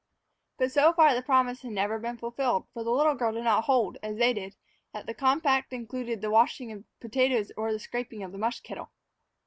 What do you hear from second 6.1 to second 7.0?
the washing of